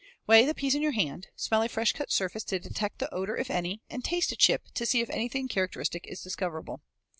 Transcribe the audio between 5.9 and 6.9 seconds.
is discoverable.